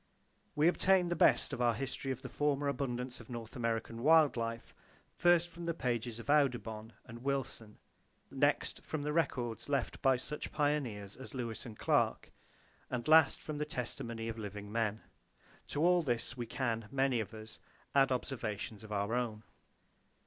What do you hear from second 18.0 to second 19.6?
observations of our own.